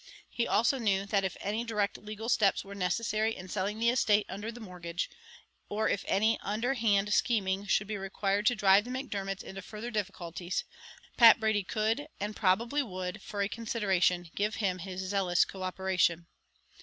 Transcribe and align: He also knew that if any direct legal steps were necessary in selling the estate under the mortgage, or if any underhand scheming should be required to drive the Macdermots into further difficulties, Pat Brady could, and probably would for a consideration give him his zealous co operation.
He 0.31 0.47
also 0.47 0.79
knew 0.79 1.05
that 1.05 1.23
if 1.23 1.37
any 1.41 1.63
direct 1.63 1.95
legal 1.95 2.27
steps 2.27 2.63
were 2.65 2.73
necessary 2.73 3.35
in 3.35 3.49
selling 3.49 3.77
the 3.77 3.91
estate 3.91 4.25
under 4.29 4.51
the 4.51 4.59
mortgage, 4.59 5.07
or 5.69 5.87
if 5.89 6.03
any 6.07 6.39
underhand 6.39 7.13
scheming 7.13 7.67
should 7.67 7.85
be 7.85 7.97
required 7.97 8.47
to 8.47 8.55
drive 8.55 8.83
the 8.85 8.89
Macdermots 8.89 9.43
into 9.43 9.61
further 9.61 9.91
difficulties, 9.91 10.63
Pat 11.17 11.39
Brady 11.39 11.63
could, 11.63 12.07
and 12.19 12.35
probably 12.35 12.81
would 12.81 13.21
for 13.21 13.43
a 13.43 13.47
consideration 13.47 14.31
give 14.33 14.55
him 14.55 14.79
his 14.79 15.01
zealous 15.01 15.45
co 15.45 15.61
operation. 15.61 16.25